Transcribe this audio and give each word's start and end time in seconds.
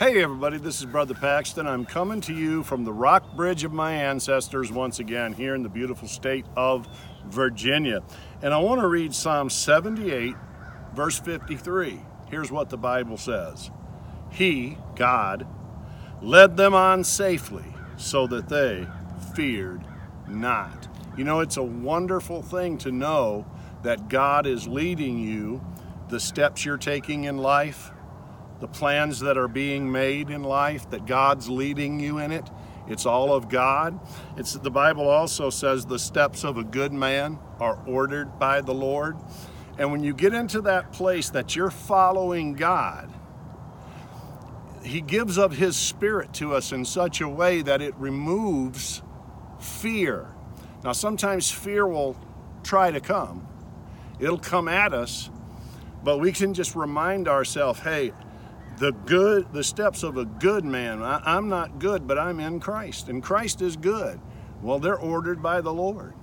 Hey 0.00 0.22
everybody, 0.22 0.56
this 0.56 0.78
is 0.78 0.86
Brother 0.86 1.12
Paxton. 1.12 1.66
I'm 1.66 1.84
coming 1.84 2.22
to 2.22 2.32
you 2.32 2.62
from 2.62 2.84
the 2.84 2.90
Rockbridge 2.90 3.64
of 3.64 3.72
my 3.74 3.92
ancestors 3.92 4.72
once 4.72 4.98
again 4.98 5.34
here 5.34 5.54
in 5.54 5.62
the 5.62 5.68
beautiful 5.68 6.08
state 6.08 6.46
of 6.56 6.88
Virginia. 7.26 8.00
And 8.40 8.54
I 8.54 8.56
want 8.60 8.80
to 8.80 8.86
read 8.86 9.14
Psalm 9.14 9.50
78, 9.50 10.34
verse 10.94 11.20
53. 11.20 12.00
Here's 12.30 12.50
what 12.50 12.70
the 12.70 12.78
Bible 12.78 13.18
says 13.18 13.70
He, 14.30 14.78
God, 14.96 15.46
led 16.22 16.56
them 16.56 16.72
on 16.72 17.04
safely 17.04 17.66
so 17.98 18.26
that 18.28 18.48
they 18.48 18.86
feared 19.36 19.84
not. 20.26 20.88
You 21.18 21.24
know, 21.24 21.40
it's 21.40 21.58
a 21.58 21.62
wonderful 21.62 22.40
thing 22.40 22.78
to 22.78 22.90
know 22.90 23.44
that 23.82 24.08
God 24.08 24.46
is 24.46 24.66
leading 24.66 25.18
you, 25.18 25.62
the 26.08 26.20
steps 26.20 26.64
you're 26.64 26.78
taking 26.78 27.24
in 27.24 27.36
life, 27.36 27.92
the 28.60 28.68
plans 28.68 29.20
that 29.20 29.38
are 29.38 29.48
being 29.48 29.90
made 29.90 30.30
in 30.30 30.42
life, 30.42 30.88
that 30.90 31.06
God's 31.06 31.48
leading 31.48 31.98
you 31.98 32.18
in 32.18 32.30
it. 32.30 32.48
It's 32.88 33.06
all 33.06 33.32
of 33.32 33.48
God. 33.48 33.98
It's 34.36 34.54
the 34.54 34.70
Bible 34.70 35.08
also 35.08 35.48
says 35.50 35.86
the 35.86 35.98
steps 35.98 36.44
of 36.44 36.56
a 36.56 36.64
good 36.64 36.92
man 36.92 37.38
are 37.58 37.78
ordered 37.86 38.38
by 38.38 38.60
the 38.60 38.74
Lord. 38.74 39.16
And 39.78 39.92
when 39.92 40.02
you 40.02 40.12
get 40.12 40.34
into 40.34 40.60
that 40.62 40.92
place 40.92 41.30
that 41.30 41.56
you're 41.56 41.70
following 41.70 42.54
God, 42.54 43.10
he 44.82 45.00
gives 45.00 45.38
of 45.38 45.56
his 45.56 45.76
spirit 45.76 46.32
to 46.34 46.54
us 46.54 46.72
in 46.72 46.84
such 46.84 47.20
a 47.20 47.28
way 47.28 47.62
that 47.62 47.80
it 47.80 47.94
removes 47.96 49.02
fear. 49.58 50.26
Now 50.82 50.92
sometimes 50.92 51.50
fear 51.50 51.86
will 51.86 52.16
try 52.62 52.90
to 52.90 53.00
come. 53.00 53.46
It'll 54.18 54.38
come 54.38 54.68
at 54.68 54.92
us, 54.92 55.30
but 56.02 56.18
we 56.18 56.32
can 56.32 56.54
just 56.54 56.74
remind 56.74 57.28
ourselves, 57.28 57.80
hey, 57.80 58.12
the 58.80 58.92
good 58.92 59.52
the 59.52 59.62
steps 59.62 60.02
of 60.02 60.16
a 60.16 60.24
good 60.24 60.64
man. 60.64 61.02
I, 61.02 61.36
am 61.36 61.48
not 61.50 61.78
good 61.78 62.08
but 62.08 62.18
i'm 62.18 62.40
in 62.40 62.58
christ 62.58 63.08
and 63.08 63.22
christ 63.22 63.62
is 63.62 63.76
good. 63.76 64.18
Well 64.62 64.78
they're 64.78 64.98
ordered 64.98 65.42
by 65.42 65.60
the 65.60 65.72
lord 65.72 66.14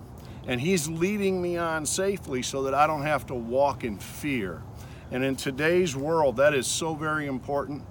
and 0.47 0.59
he's 0.59 0.89
leading 0.89 1.41
me 1.41 1.57
on 1.57 1.85
safely 1.85 2.41
so 2.41 2.63
that 2.63 2.73
i 2.73 2.87
don't 2.87 3.03
have 3.03 3.27
to 3.27 3.35
walk 3.35 3.83
in 3.83 3.97
fear. 3.99 4.63
And 5.11 5.23
in 5.23 5.37
today's 5.37 5.95
world 5.95 6.37
that 6.37 6.53
is 6.55 6.65
so 6.65 6.95
very 6.95 7.27
important 7.27 7.83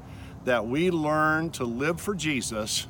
that 0.44 0.66
we 0.66 0.90
learn 0.90 1.50
to 1.50 1.64
live 1.64 2.00
for 2.00 2.14
jesus 2.16 2.88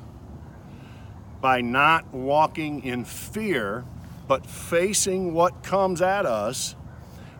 by 1.39 1.61
not 1.61 2.11
walking 2.11 2.83
in 2.83 3.05
fear 3.05 3.85
but 4.27 4.47
facing 4.47 5.31
what 5.31 5.63
comes 5.63 6.01
at 6.01 6.25
us 6.25 6.75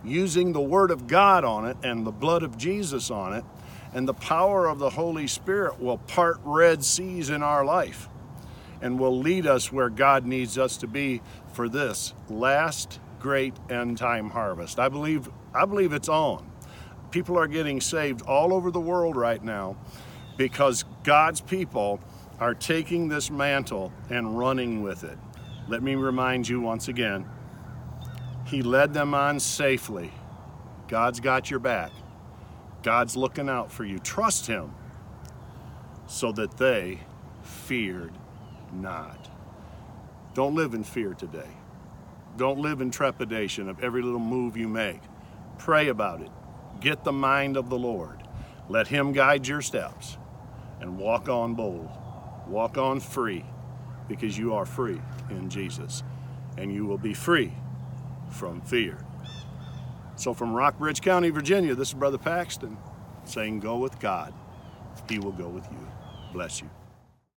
using 0.06 0.54
the 0.54 0.61
word 0.61 0.92
of 0.92 1.08
god 1.08 1.44
on 1.44 1.66
it 1.66 1.76
and 1.81 2.06
the 2.06 2.11
blood 2.11 2.44
of 2.44 2.56
jesus 2.56 3.09
on 3.09 3.33
it 3.33 3.44
and 3.93 4.07
the 4.07 4.13
power 4.13 4.67
of 4.67 4.80
the 4.80 4.91
Holy 4.91 5.27
Spirit 5.27 5.80
will 5.80 5.97
part 5.97 6.39
red 6.43 6.83
seas 6.83 7.30
in 7.30 7.41
our 7.43 7.63
life 7.63 8.09
and 8.81 8.99
will 8.99 9.17
lead 9.17 9.47
us 9.47 9.71
where 9.71 9.89
God 9.89 10.25
needs 10.25 10.57
us 10.57 10.77
to 10.77 10.88
be 10.88 11.21
for 11.53 11.67
this 11.67 12.13
last 12.30 12.99
great 13.19 13.53
end 13.69 13.97
time 13.97 14.30
harvest. 14.30 14.80
I 14.80 14.89
believe 14.89 15.30
I 15.53 15.65
believe 15.65 15.93
it's 15.93 16.09
on. 16.09 16.52
People 17.11 17.38
are 17.39 17.47
getting 17.47 17.81
saved 17.81 18.21
all 18.21 18.53
over 18.53 18.69
the 18.69 18.80
world 18.80 19.15
right 19.15 19.43
now 19.43 19.77
because 20.38 20.85
God's 21.03 21.41
people 21.41 21.99
are 22.39 22.53
taking 22.53 23.08
this 23.08 23.31
mantle 23.31 23.91
and 24.09 24.38
running 24.38 24.83
with 24.83 25.03
it. 25.03 25.17
Let 25.67 25.81
me 25.81 25.95
remind 25.95 26.47
you 26.47 26.61
once 26.61 26.88
again, 26.88 27.25
he 28.45 28.61
led 28.61 28.93
them 28.93 29.13
on 29.13 29.39
safely. 29.39 30.11
God's 30.88 31.19
got 31.19 31.49
your 31.49 31.59
back. 31.59 31.91
God's 32.88 33.17
looking 33.17 33.49
out 33.49 33.69
for 33.69 33.83
you. 33.83 33.99
Trust 33.99 34.47
Him 34.47 34.71
so 36.07 36.31
that 36.31 36.55
they 36.55 37.02
feared 37.43 38.13
not. 38.71 39.30
Don't 40.33 40.55
live 40.55 40.73
in 40.73 40.85
fear 40.85 41.13
today. 41.13 41.49
Don't 42.37 42.59
live 42.59 42.80
in 42.80 42.89
trepidation 42.89 43.67
of 43.67 43.83
every 43.83 44.02
little 44.02 44.21
move 44.21 44.55
you 44.55 44.70
make. 44.70 45.02
Pray 45.58 45.89
about 45.89 46.21
it. 46.21 46.31
Get 46.80 47.03
the 47.03 47.11
mind 47.11 47.58
of 47.58 47.70
the 47.70 47.77
Lord. 47.77 48.23
Let 48.70 48.87
Him 48.87 49.11
guide 49.11 49.45
your 49.45 49.61
steps 49.61 50.17
and 50.80 50.97
walk 50.97 51.27
on 51.27 51.55
bold. 51.55 51.89
Walk 52.47 52.77
on 52.77 53.02
free 53.02 53.43
because 54.08 54.37
you 54.37 54.53
are 54.53 54.65
free 54.65 55.02
in 55.30 55.49
Jesus 55.49 56.03
and 56.58 56.73
you 56.73 56.86
will 56.86 56.97
be 56.97 57.14
free 57.14 57.52
from 58.30 58.61
fear. 58.61 58.97
So 60.17 60.33
from 60.33 60.54
Rockbridge 60.54 61.02
County, 61.02 61.30
Virginia, 61.30 61.76
this 61.76 61.89
is 61.89 61.94
Brother 61.94 62.17
Paxton 62.17 62.76
saying, 63.26 63.60
Go 63.60 63.78
with 63.78 64.00
God. 64.00 64.33
He 65.08 65.20
will 65.20 65.32
go 65.32 65.48
with 65.48 65.66
you. 65.72 65.88
Bless 66.33 66.60
you. 66.60 66.70